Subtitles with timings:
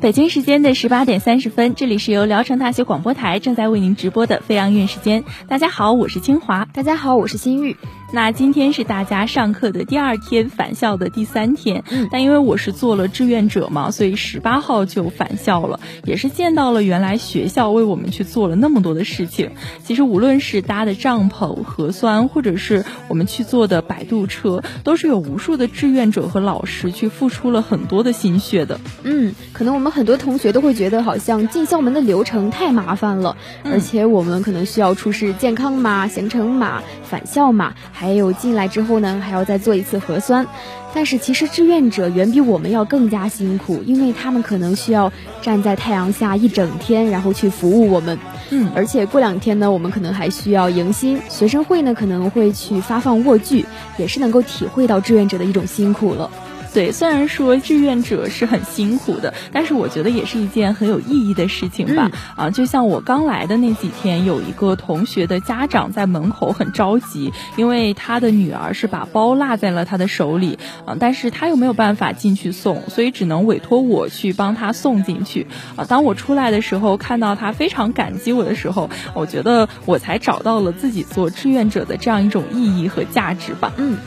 [0.00, 5.24] 北京时间的十八点三十分，这里是由聊城大学广播台正在为您直播的飞扬音乐时间。
[5.48, 6.66] 大家好，我是清华。
[6.72, 7.76] 大家好，我是新玉。
[8.12, 11.84] 那今天是大家上课的第二天，返校的第三天。
[11.90, 19.52] 嗯但因为我是做了志愿者嘛，所以十八号就返校了，也是见到了原来学校为我们去做了那么多的事情。
[19.84, 28.80] 其实无论是搭的帐篷、核酸，或者是我们去坐的摆渡车，都是有无数的志愿者和老师去付出了很多的心血的。
[29.04, 40.46] 嗯，可能我们很多同学都会觉得好像进校门的流程太麻烦了，嗯而且我们可能需要出示健康码、行程码、返校码，还有进来之后呢还要再做一次核酸。
[40.94, 45.12] 但是其实志愿者远比我们要更加辛苦，因为他们可能需要
[45.42, 48.18] 站在太阳下一整天，然后去服务我们。
[48.48, 53.66] 嗯而且过两天呢，我们可能还需要迎新，学生会呢可能会去发放卧具，
[53.98, 56.30] 也是能够体会到志愿者的一种辛苦了。
[56.72, 62.10] 对，虽然说志愿者是很辛苦的，但是我觉得也是一件很有意义的事情吧。
[62.36, 75.48] 啊，就像我刚来的那几天，有一个同学的家长在门口很着急，因为他的女儿是把包落在了他的手里，啊，但是他又没有办法进去送，所以只能委托我去帮他送进去。
[75.76, 83.72] 啊，当我出来的时候，看到他非常感激我的时候，我觉得我才找到了自己做志愿者的这样一种意义和价值吧。
[83.76, 83.98] 嗯，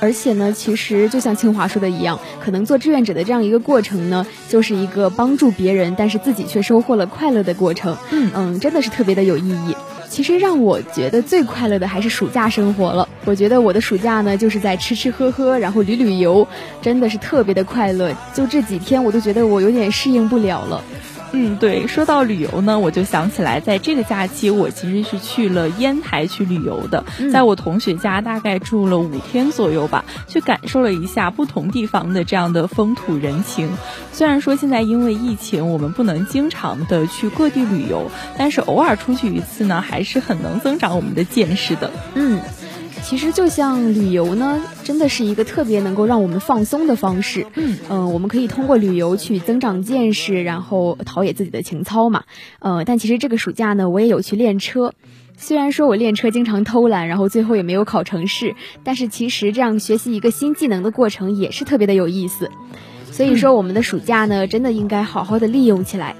[0.00, 7.96] 而且呢，其实就像清华说的一样，可能做志愿者的这样一个过程呢，就是一个帮助别人，但是自己却收获了快乐的过程。
[8.10, 9.76] 嗯嗯，真的是特别的有意义。
[10.08, 13.08] 其实让我觉得最快乐的还是暑假生活了。
[13.24, 16.46] 我觉得我的暑假呢，就是在吃吃喝喝，然后旅旅游，
[16.80, 18.14] 真的是特别的快乐。
[18.32, 20.82] 就这几天，我都觉得我有点适应不了了。
[21.32, 33.68] 嗯，对，说到旅游呢，我就想起来，在这个假期，我其实是去了烟台去旅游的，嗯在我同学家大概住了五天左右吧，去感受了一下不同地方的这样的风土人情。
[34.12, 41.90] 虽然说现在因为疫情，我们不能经常的去各地旅游，但是偶尔出去一次呢，还是很能增长我们的见识的。
[42.14, 42.40] 嗯，
[43.08, 47.46] 其实就像旅游呢，真的是一个特别能够让我们放松的方式。
[47.54, 52.24] 嗯嗯、我们可以通过旅游去增长见识，然后陶冶自己的情操嘛。
[52.58, 54.92] 呃，但其实这个暑假呢，我也有去练车。
[55.36, 62.50] 虽然说我练车经常偷懒，然后最后也没有考成试，但是其实这样学习一个新技能的过程也是特别的有意思。
[63.12, 66.16] 所以说，我们的暑假呢，真的应该好好的利用起来。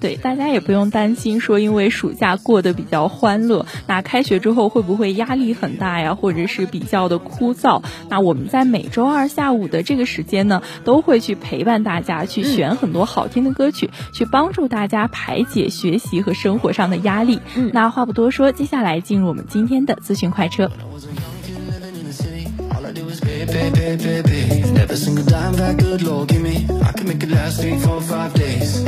[0.00, 7.82] 对，大家也不用担心说，因为暑假过得比较欢乐，那开学之后会不会压力很大呀，或者是比较的枯燥？
[8.08, 17.40] 那我们在每周二下午的这个时间呢，都会去陪伴大家，去选很多好听的歌曲，去帮助大家排解学习和生活上的压力。
[17.56, 20.70] 嗯那话不多说，接下来进入我们今天的资讯快车。
[20.92, 22.48] Was a young kid living in the city.
[22.70, 24.72] All I did was pay, pay, pay, pay, pay.
[24.72, 26.66] Never a dime that good Lord give me.
[26.82, 28.87] I could make it last three, four, five days.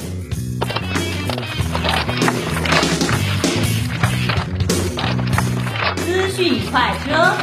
[6.43, 7.35] 讯快车。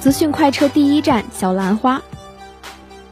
[0.00, 2.00] 资讯快车第一站，小兰花。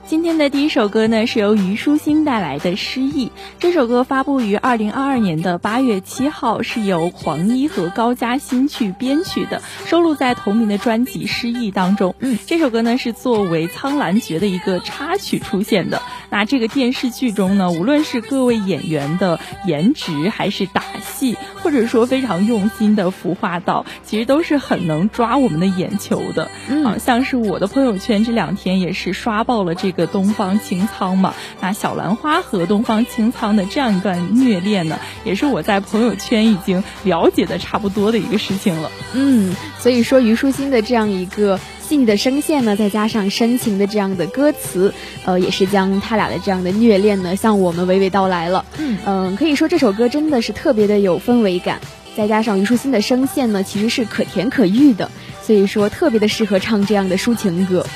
[0.07, 3.27] 今天的第一首歌呢，是由虞书欣带来的《失忆》。
[3.59, 12.15] 这首歌发布于二零二二年的八月七号，是由黄一和高嘉欣去编曲的，收录在同名的专辑《失忆》当中。
[12.21, 16.01] 嗯，这首歌呢是作为《苍兰诀》的一个插曲出现的。
[16.31, 26.49] 那这个电视剧中呢，无论是各位演员的颜值，还是打戏，或者说非常用心的服化道，其实都是很能抓我们的眼球的。
[26.69, 31.33] 嗯，像是我的朋友圈这两天也是刷爆了这个东方青苍嘛。
[31.61, 38.91] 那小兰花和东方青苍的这样一段虐恋呢，也是我在朋友圈已经了解的差不多的一个事情了。
[39.13, 41.61] 嗯，所以说虞书欣的这样一个。
[41.87, 44.93] 细腻的声线呢，再加上深情的这样的歌词，
[45.25, 48.65] 呃，也是将他俩的这样的虐恋呢，向我们娓娓道来了。
[48.77, 51.81] 嗯嗯，可以说这首歌真的是特别的有氛围感，
[52.17, 55.13] 再加上虞书欣的声线呢，其实是可甜可欲的，
[55.45, 57.87] 所以说特别的适合唱这样的抒情歌。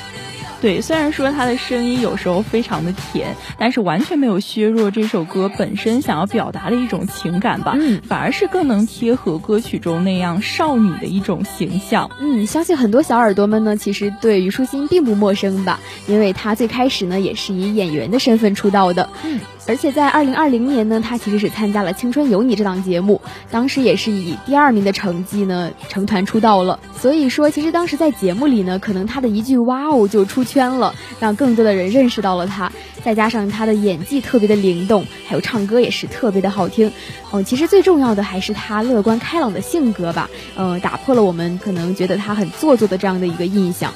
[0.61, 12.09] 对，虽然说他的声音有时候非常的甜，但是完全没有削弱这首歌本身想要表达的一种情感吧，嗯，反而是更能贴合歌曲中那样少女的一种形象。
[12.19, 19.39] 嗯，相信很多小耳朵们呢，其实对虞书欣并不陌生吧，因为她最开始呢也是以演员的身份出道的，嗯。
[19.67, 23.21] 而且在二零二零年呢，他其实是参加了《青春有你》这档节目，
[23.51, 26.79] 当时也是以第二名的成绩呢成团出道了。
[26.99, 32.71] 所以说，其实当时在节目里呢，可能他的一句“哇哦”就出圈了，让更多的人认识到了他。
[33.03, 36.91] 再加上他的演技特别的灵动，还有唱歌也是特别的好听。
[37.31, 43.93] 嗯，其实最重要的还是他乐观开朗的性格吧，呃，打破了我们可能觉得他很做作的这样的一个印象。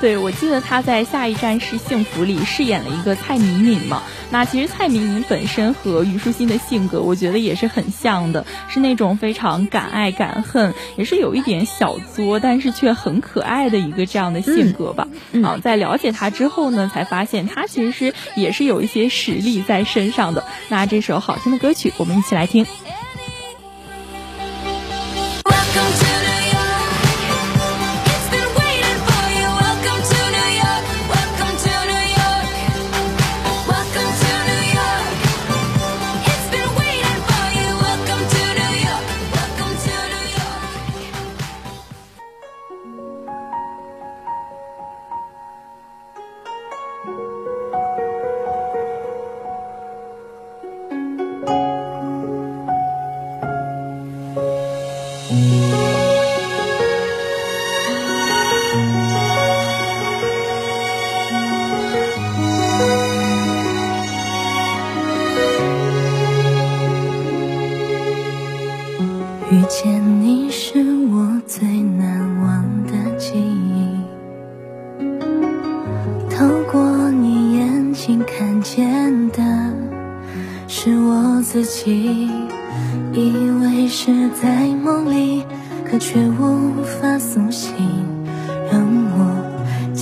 [0.00, 4.02] 对，我记得他在《下一站是幸福》里饰演了一个蔡敏敏嘛。
[4.30, 15.06] 那其实蔡敏敏本身和虞书欣的性格，我觉得也是很像的，是那种非常敢爱敢恨，也是有一点小作，但是却很可爱的一个这样的性格吧。
[15.44, 20.44] 啊，在了解他之后呢，才发现他其实也是有一些实力在身上的。
[20.70, 22.64] 那这首好听的歌曲，我们一起来听。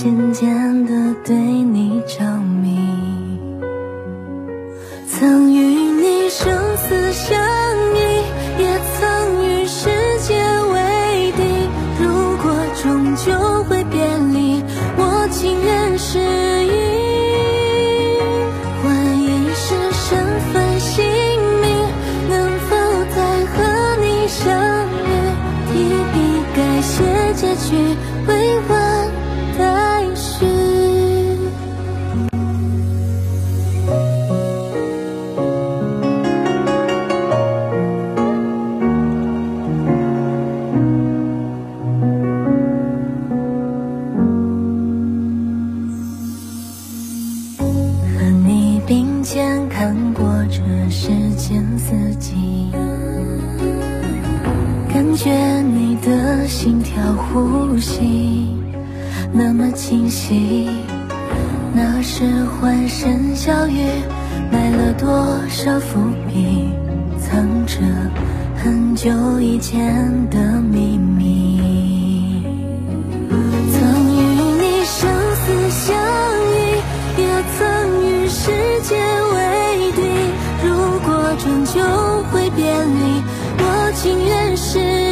[0.01, 1.78] 渐渐地对你
[57.19, 58.55] 呼吸
[59.31, 60.69] 那么清晰。
[61.73, 63.85] 那是欢声笑语，
[64.51, 65.07] 埋了多
[65.47, 66.69] 少伏笔，
[67.19, 67.77] 藏着
[68.55, 72.43] 很久以前的秘密。
[73.71, 73.81] 曾
[74.15, 74.21] 与
[74.59, 75.95] 你生死相
[76.49, 77.59] 依，也曾
[78.03, 78.51] 与世
[78.83, 78.95] 界
[79.33, 80.01] 为敌。
[80.65, 80.67] 如
[81.05, 81.79] 果终究
[82.31, 83.23] 会别离，
[83.59, 85.08] 我情愿是。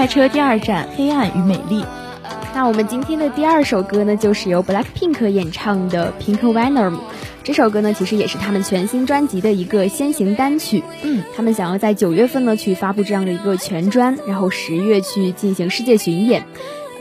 [0.00, 1.84] 快车第二站：黑暗与美丽。
[2.54, 6.92] 那我们今天的第二首歌呢，就是由 Blackpink 演唱的《Pink Venom》。
[7.42, 10.82] 这首歌呢，其实也是他们全新专辑的一个先行单曲。
[11.02, 16.46] 嗯，他们想要在九月份呢去发布这样的一个全专，然后十月去进行世界巡演。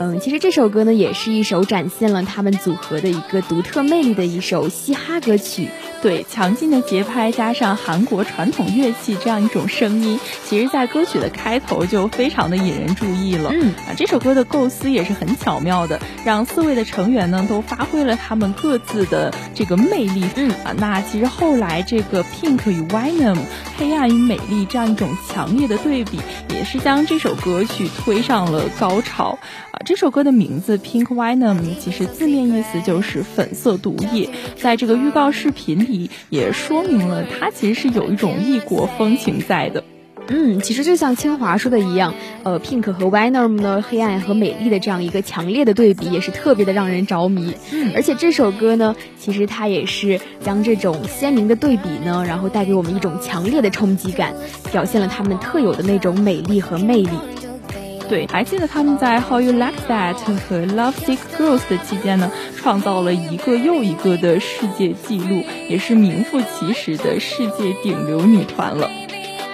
[0.02, 5.68] 嗯，其实这首歌呢，也是一首展现了他们组合的一个独特魅力的一首嘻哈歌曲。
[6.02, 13.50] 对，强劲的节拍加上韩国传统乐器这样一种声音，其实，在歌曲的开头就非常的引人注意了。
[13.54, 20.24] 嗯啊，这首歌的构思也是很巧妙的，让四位的成员呢都发挥了他们各自的这个魅力。
[20.38, 23.40] 嗯啊，那其实后来这个 Pink 与 Venom
[23.78, 26.22] 黑暗与美丽这样一种强烈的对比，
[26.56, 29.38] 也是将这首歌曲推上了高潮。
[29.72, 39.84] 啊，这首歌的名字 Pink Venom 其实字面意思就是粉色毒液，在这个预告视频里也说明了它其实是有一种异国风情在的。
[40.28, 47.56] 嗯，其实就像清华说的一样，呃，Pink 和 Venom 呢，黑暗和美丽的这样一个强烈的对比，也是特别的让人着迷。
[47.72, 54.36] 嗯而且这首歌呢，其实它也是将这种鲜明的对比呢，然后带给我们一种强烈的冲击感，
[54.72, 57.10] 表现了他们特有的那种美丽和魅力。
[58.10, 68.90] 对，还记得他们在 How You Like That 和 Love Sick Girls 的期间呢，创造了一个又一个的世界纪录，也是名副其实的世界顶流女团了。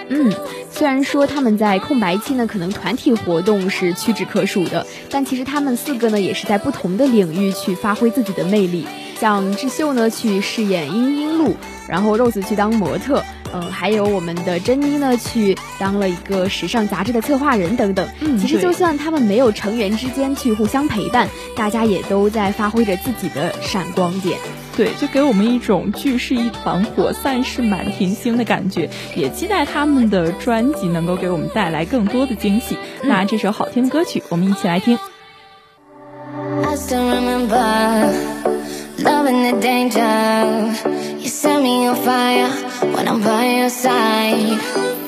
[0.08, 0.32] 嗯，
[0.70, 8.86] 虽然说他们在空白期呢，可能团体活动是屈指可数的，但其实他们四个呢，也是在不同的领域去发挥自己的魅力。
[9.20, 11.54] 像智秀呢，去饰演英英露，
[11.88, 13.22] 然后 Rose 去当模特，
[13.52, 18.08] 嗯、还有我们的珍妮呢，去当了一个时尚杂志的策划人等等。
[18.20, 24.38] 嗯其实就算他们没有成员之间去互相陪伴，大家也都在发挥着自己的闪光点。
[24.76, 28.90] 对，就给我们一种聚是一团火，散是满天星的感觉。
[29.14, 32.76] 也期待他们的专辑能够给我们带来更多的惊喜。
[33.02, 34.98] 那这首好听的歌曲，我们一起来听。
[36.62, 38.12] I still remember
[38.98, 40.02] loving the danger.
[41.20, 42.50] You set me on fire
[42.96, 45.05] when I'm by your side.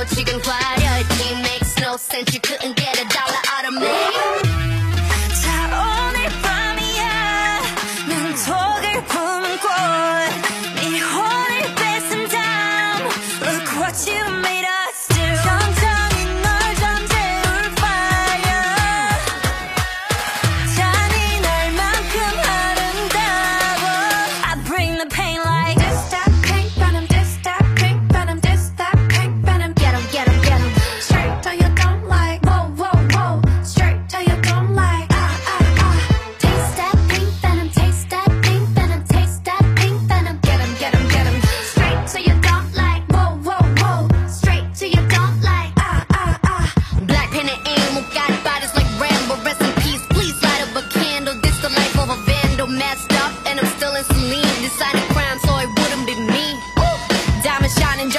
[0.00, 0.76] boat, you can fly.
[0.78, 2.89] Your team makes no sense, you couldn't get.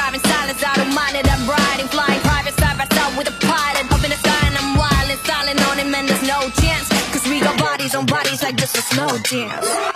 [0.02, 3.38] driving silence, I don't mind it, I'm riding, flying private side by side with a
[3.46, 3.86] pilot.
[3.94, 6.90] Up in the sky and I'm wild and silent on him, and there's no chance.
[7.14, 9.91] Cause we got bodies on bodies like this is no dance.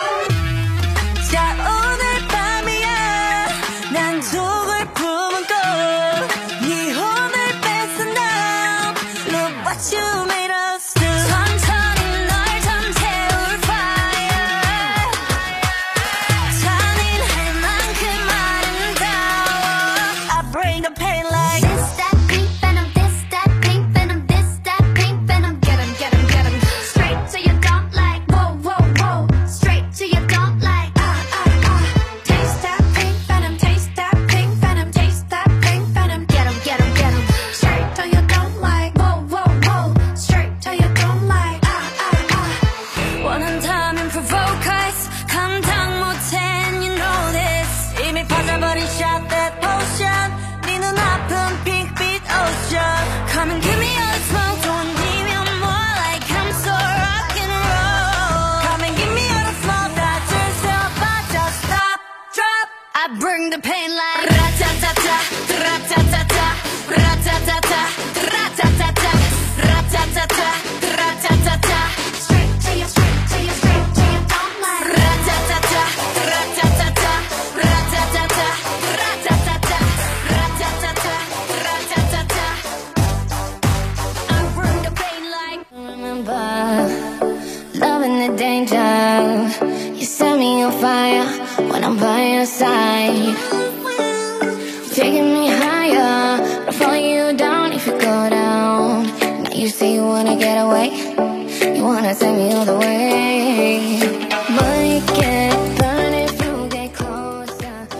[48.65, 50.33] 이미 빠져버린 shot that potion
[50.65, 56.49] 네 눈아픈 핑크빛 ocean Come and give me all the smoke 돈이면 more like I'm
[56.65, 61.99] so rock and roll Come and give me all the smoke 다 줄세워봐 just stop
[62.33, 64.44] drop I bring the pain like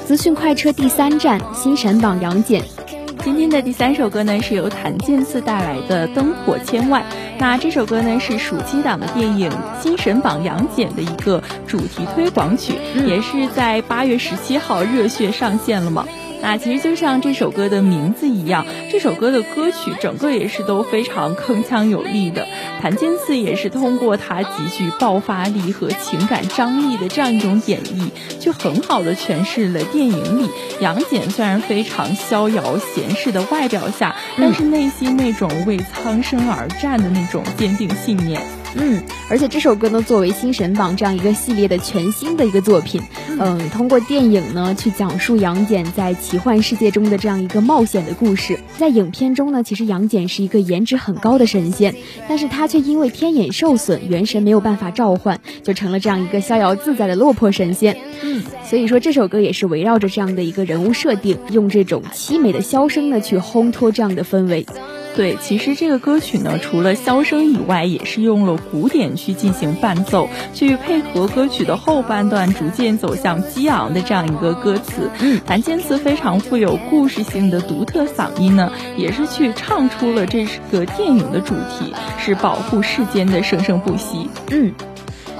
[0.06, 2.62] 资讯快车第三站，新神榜杨戬。
[3.24, 7.02] 今天的第三首歌呢，是由谭健次带来的《灯火千万》。
[7.40, 9.50] 那这首歌呢，是暑期档的电影
[9.82, 16.06] 《新神榜杨戬》的一个主题推广曲，也是在八月十七号热血上线了嘛。
[16.46, 22.46] 那其实就像这首歌的名字一样，这首歌的歌曲整个也是都非常铿锵有力的。
[22.80, 30.48] 谭健次也是通过他极具爆发力和情感张力的这样一种演绎，就很好的诠释了电影里
[30.80, 38.40] 杨戬虽然非常逍遥闲适的外表下，但是内心那种为苍生而战的那种坚定信念。
[38.78, 43.00] 嗯，而且这首歌呢，作为《新神榜》这样一个系列的全新的一个作品，
[43.38, 48.60] 嗯，通过电影呢去讲述杨戬在奇幻世界中的这样一个冒险的故事。
[48.78, 51.94] 在影片中呢，其实杨戬是一个颜值很高的神仙，
[52.28, 57.96] 但是他却因为天眼受损，元神没有办法召唤，就成了这样一个逍遥自在的落魄神仙。
[58.22, 64.66] 嗯，所以说这首歌也是围绕着这样的一个人物设定，用这种凄美的箫声呢去烘托这样的氛围。
[65.16, 75.10] 对，其实这个歌曲呢，除了箫声以外，也是用了鼓点去进行伴奏，去配合歌曲的后半段逐渐走向激昂的这样一个歌词。
[75.20, 84.28] 嗯，谭健次非常富有故事性的独特嗓音呢，也是去唱出了这个电影的主题，是保护世间的生生不息。
[84.50, 84.74] 嗯。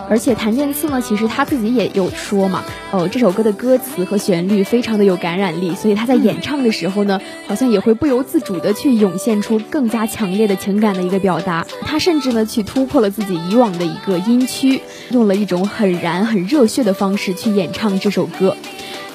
[0.08, 11.66] 而且谭健次呢，其实他自己也有说嘛，哦，这首歌的歌词和旋律非常的有感染力，所以他在演唱的时候呢，好像也会不由自主的去涌现出更加强烈的情感的一个表达。
[11.82, 18.56] 他甚至呢，去突破了自己以往的一个音区，用了一种很燃、很热血的方式去演唱这首歌。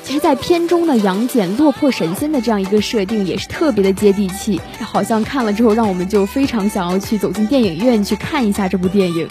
[0.04, 9.30] 其实，在片中呢，杨戬落魄神仙的这样一个设定也是特别的接地气，好像看了之后，让我们就非常想要去走进电影院去看一下这部电影。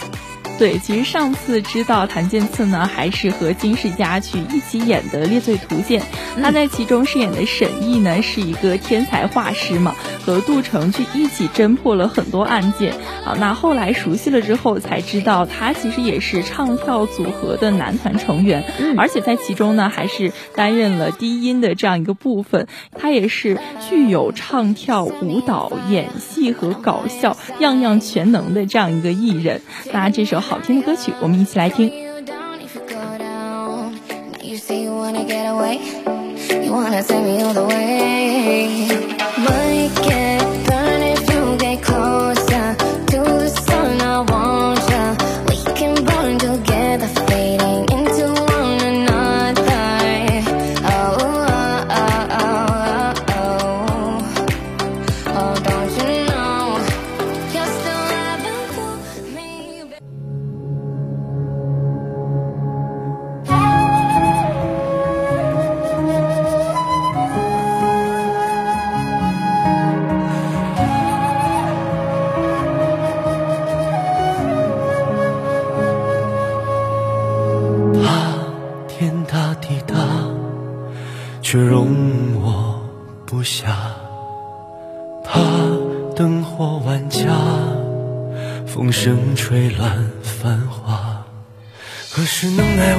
[0.61, 5.99] 对，其实上次知道谭健次呢，还是和金世佳去一起演的《猎罪图鉴》，
[6.39, 12.93] 他在其中饰演的沈毅呢，是一个天才画师嘛，和杜成去一起侦破了很多案件
[13.25, 13.35] 啊。
[13.39, 18.63] 那后来熟悉了之后，才知道他其实也是唱跳组合的男团成员，
[18.95, 22.67] 而且在其中呢，还是担任了低音的这样一个部分。
[22.95, 23.57] 他也是
[23.89, 29.61] 具有唱跳、舞蹈、演戏和搞笑样样全能的这样一个艺人。
[29.91, 30.39] 那这首。
[30.51, 31.89] 好听的歌曲，我们一起来听。
[34.43, 35.79] You say you wanna get away,
[36.65, 38.85] you wanna take me all the way.
[39.37, 41.00] Might get burned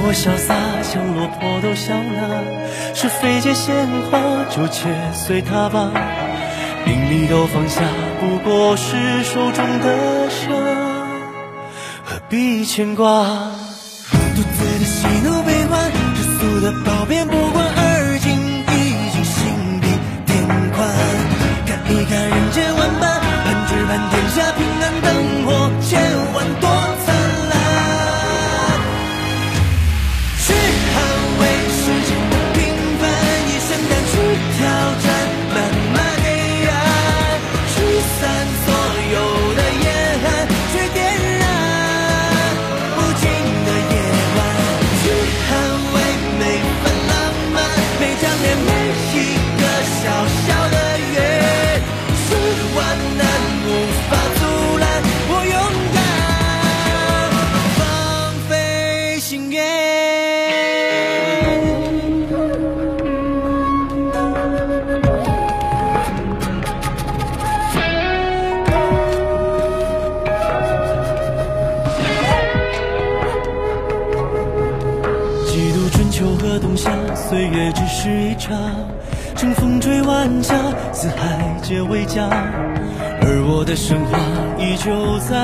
[0.04, 2.92] 我潇洒，像落魄都笑纳？
[2.92, 4.18] 是非界鲜花，
[4.50, 5.92] 就且随他吧。
[6.84, 7.80] 名利都放下，
[8.20, 10.50] 不过是手中的沙，
[12.04, 13.62] 何必牵挂？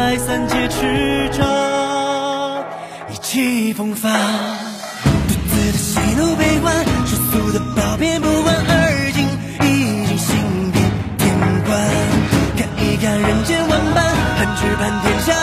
[0.09, 1.45] 在三界叱咤，
[3.11, 4.09] 意气风发。
[4.09, 9.29] 独自的喜怒悲欢，世俗的褒贬不关，而今
[9.69, 10.81] 已经心比
[11.19, 11.29] 天
[11.63, 11.69] 宽。
[12.57, 14.03] 看一看人间万般，
[14.39, 15.38] 盼只盼天下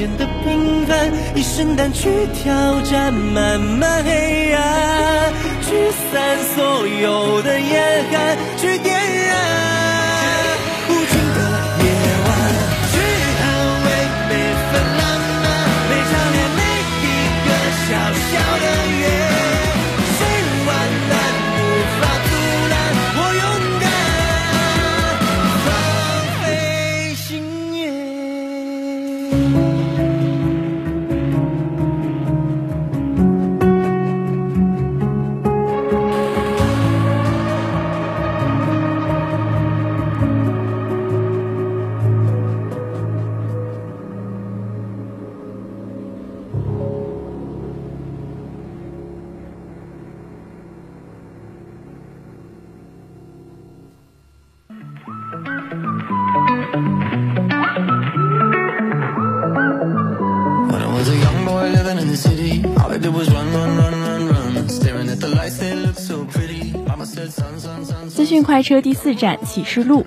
[0.00, 5.74] 间的平凡，一身胆去挑战漫漫黑暗，驱
[6.10, 8.99] 散所有的严寒，去点
[68.08, 70.04] 资讯快车第四站启示录。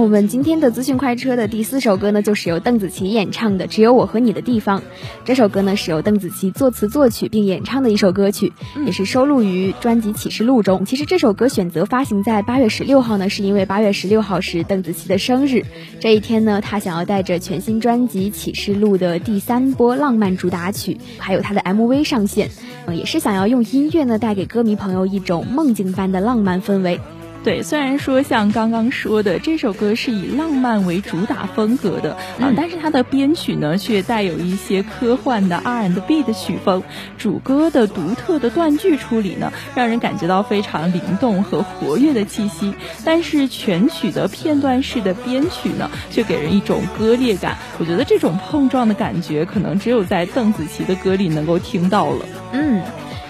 [0.00, 4.80] 那我们今天的资讯快车的第四首歌呢，就是由邓紫棋演唱的《只有我和你的地方》。
[5.26, 8.54] 这首歌呢是由邓紫棋作词作曲并演唱的一首歌曲，
[8.86, 10.86] 也是收录于专辑《启示录》中。
[10.86, 15.66] 其实这首歌选择发行在八月十六号呢，是因为八月十六号是邓紫棋的生日。
[16.00, 22.48] 这一天呢，她想要带着全新专辑《启示录》的第三波浪漫主打曲，还有她的 MV 上线，
[22.86, 26.98] 嗯，也是想要用音乐呢带给歌迷朋友一种梦境般的浪漫氛围。
[27.42, 36.82] 对，虽然说像刚刚说的这首歌是以浪漫为主打风格的啊、但是它的编曲呢却带有一些科幻的 R&B 的曲风，
[37.16, 42.74] 主歌的独特的断句处理呢，让人感觉到非常灵动和活跃的气息。
[43.06, 47.56] 但是全曲的片段式的编曲呢，却给人一种割裂感。
[47.78, 52.26] 我觉得这种碰撞的感觉，可能只有在邓紫棋的歌里能够听到了。
[52.52, 52.82] 嗯，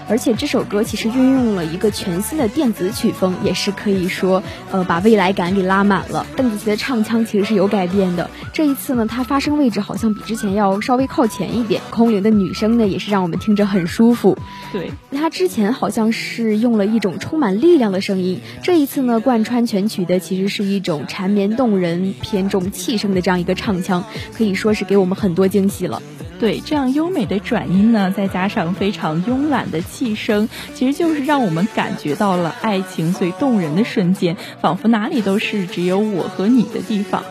[0.07, 6.25] 而且这首歌其实运用了一个全新的电子曲风，也是可以说，呃，把未来感给拉满了。
[6.35, 14.37] 邓紫棋的唱腔其实是有改变的，这一次呢，她发声位置好像比之前要稍微靠前一点，空灵的女声呢，也是让我们听着很舒服。
[14.73, 26.01] 对，她之前好像是用了一种充满力量的声音，这一次呢，贯穿全曲的其实是一种缠绵动人、偏重气声的这样一个唱腔，可以说是给我们很多惊喜了。
[26.41, 37.23] 对，这样优美的转音呢，再加上非常慵懒的气声，其实就是让我们感觉到了爱情最动人的瞬间，仿佛哪里都是只有我和你的地方。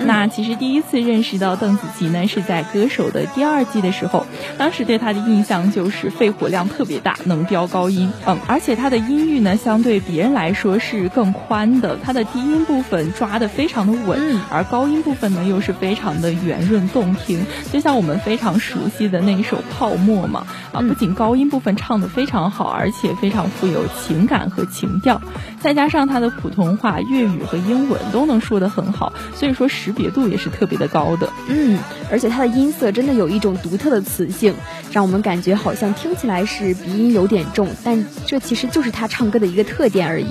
[0.00, 8.10] 那其实第一次认识到邓紫棋呢，是在《歌手》的第二季的时候，当时对她的印象就是肺活量特别大，能飙高音。
[8.26, 20.46] 嗯，而且她的音域呢，相对别人来说是更宽的，她的低音部分抓得非常的稳，而高音部分呢又是非常的圆润动听，就像我们非常熟悉的那一首《泡沫》嘛。
[20.72, 25.20] 啊，不仅高音部分唱得非常好，而且非常富有情感和情调，
[25.60, 31.28] 再加上她的普通话、粤语和英文都能说得很好，所以说识别度也是特别的高的。
[31.48, 31.78] 嗯，
[32.10, 34.54] 而且他的音色真的有一种独特的磁性，
[34.92, 40.26] 让我们感觉好像听起来是鼻音有点重，但这其实就是他唱歌的一个特点而已。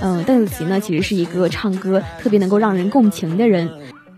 [0.00, 3.68] 嗯，邓紫棋呢，其实是一个唱歌特别能够让人共情的人。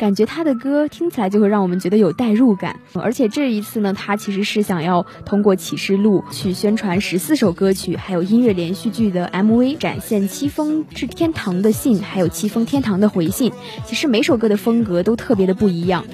[0.02, 13.52] 感觉他的歌听起来就会让我们觉得有代入感，而且这一次呢，他其实是想要通过启示录去宣传十四首歌曲，还有音乐连续剧的 MV，展现七封致天堂的信，还有七封天堂的回信。
[13.86, 16.04] 其实每首歌的风格都特别的不一样。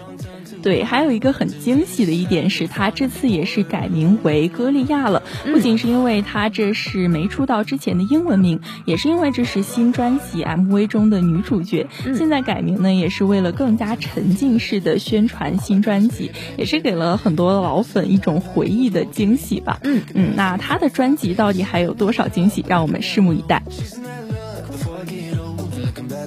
[0.62, 5.22] 对，还有一个很惊喜的一点是，她这次也是改名为歌利亚了。
[5.44, 11.86] 不仅是因为她这是没出道之前的英文名，也是因为这是新专辑 MV 中的女主角。
[12.16, 19.78] 现在改名呢，也是为了更加沉浸式的宣传新专辑，也是给了很多老粉一种回忆的惊喜吧。
[19.84, 22.64] 嗯嗯，那她的专辑到底还有多少惊喜？
[22.68, 23.62] 让我们拭目以待。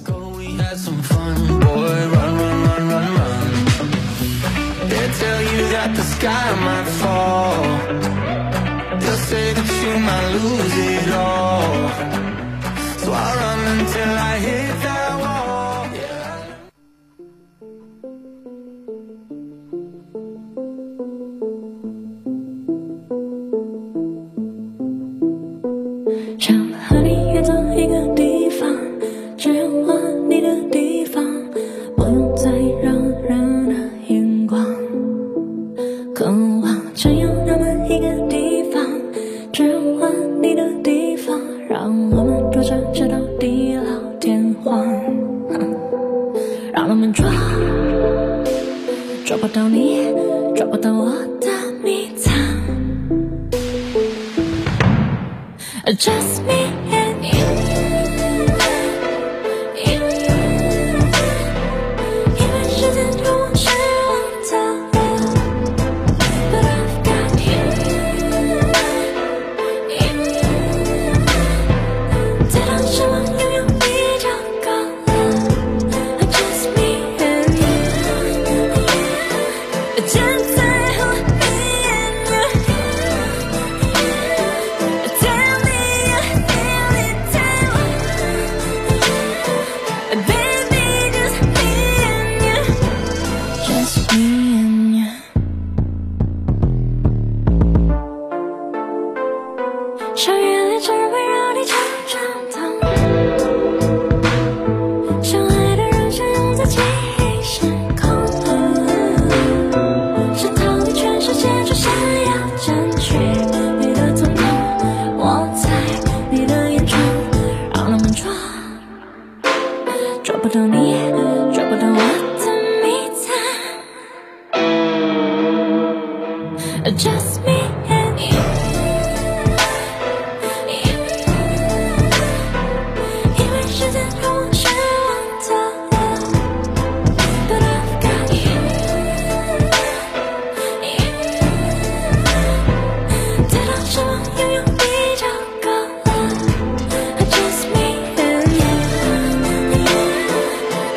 [0.08, 1.60] Oh, had some fun.
[1.60, 2.81] Boy, run, run, run.
[5.72, 7.64] That the sky might fall.
[9.00, 11.72] They'll say that you might lose it all.
[13.02, 15.01] So I'll run until I hit that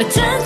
[0.01, 0.44] attention.